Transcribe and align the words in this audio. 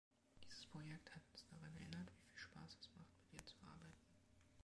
Dieses 0.43 0.65
Projekt 0.65 1.13
hat 1.13 1.21
uns 1.31 1.45
daran 1.51 1.75
erinnert, 1.75 2.09
wie 2.11 2.23
viel 2.23 2.37
Spaß 2.39 2.75
es 2.79 2.89
macht, 2.95 3.13
mit 3.31 3.39
ihr 3.39 3.45
zu 3.45 3.55
arbeiten. 3.61 4.01